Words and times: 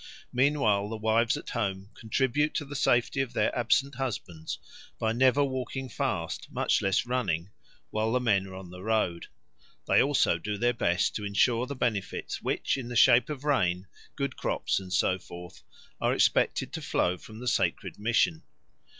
Meanwhile 0.33 0.89
the 0.89 0.97
wives 0.97 1.37
at 1.37 1.51
home 1.51 1.91
contribute 1.93 2.55
to 2.55 2.65
the 2.65 2.75
safety 2.75 3.21
of 3.21 3.33
their 3.33 3.55
absent 3.55 3.93
husbands 3.93 4.57
by 4.97 5.11
never 5.11 5.43
walking 5.43 5.89
fast, 5.89 6.51
much 6.51 6.81
less 6.81 7.05
running, 7.05 7.51
while 7.91 8.11
the 8.11 8.19
men 8.19 8.47
are 8.47 8.55
on 8.55 8.71
the 8.71 8.81
road. 8.81 9.27
They 9.85 10.01
also 10.01 10.39
do 10.39 10.57
their 10.57 10.73
best 10.73 11.15
to 11.17 11.23
ensure 11.23 11.67
the 11.67 11.75
benefits 11.75 12.41
which, 12.41 12.77
in 12.77 12.87
the 12.87 12.95
shape 12.95 13.29
of 13.29 13.43
rain, 13.43 13.85
good 14.15 14.37
crops, 14.37 14.79
and 14.79 14.91
so 14.91 15.19
forth, 15.19 15.61
are 16.01 16.15
expected 16.15 16.73
to 16.73 16.81
flow 16.81 17.15
from 17.19 17.37
the 17.39 17.47
sacred 17.47 17.99
mission. 17.99 18.41